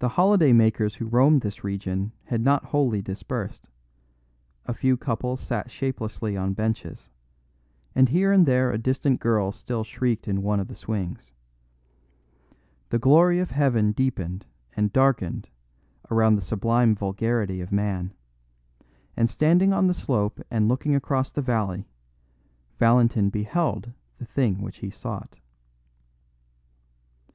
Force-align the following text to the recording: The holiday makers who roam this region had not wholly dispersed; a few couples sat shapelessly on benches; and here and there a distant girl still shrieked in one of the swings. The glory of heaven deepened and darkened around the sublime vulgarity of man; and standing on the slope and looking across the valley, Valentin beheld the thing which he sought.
The 0.00 0.10
holiday 0.20 0.52
makers 0.52 0.96
who 0.96 1.06
roam 1.06 1.38
this 1.38 1.64
region 1.64 2.12
had 2.24 2.42
not 2.42 2.62
wholly 2.62 3.00
dispersed; 3.00 3.70
a 4.66 4.74
few 4.74 4.98
couples 4.98 5.40
sat 5.40 5.70
shapelessly 5.70 6.36
on 6.36 6.52
benches; 6.52 7.08
and 7.94 8.10
here 8.10 8.32
and 8.32 8.44
there 8.44 8.70
a 8.70 8.76
distant 8.76 9.20
girl 9.20 9.50
still 9.50 9.82
shrieked 9.82 10.28
in 10.28 10.42
one 10.42 10.60
of 10.60 10.68
the 10.68 10.74
swings. 10.74 11.32
The 12.90 12.98
glory 12.98 13.38
of 13.38 13.50
heaven 13.50 13.92
deepened 13.92 14.44
and 14.76 14.92
darkened 14.92 15.48
around 16.10 16.34
the 16.34 16.42
sublime 16.42 16.94
vulgarity 16.94 17.62
of 17.62 17.72
man; 17.72 18.12
and 19.16 19.30
standing 19.30 19.72
on 19.72 19.86
the 19.86 19.94
slope 19.94 20.38
and 20.50 20.68
looking 20.68 20.94
across 20.94 21.30
the 21.32 21.40
valley, 21.40 21.88
Valentin 22.78 23.30
beheld 23.30 23.90
the 24.18 24.26
thing 24.26 24.60
which 24.60 24.80
he 24.80 24.90
sought. 24.90 25.38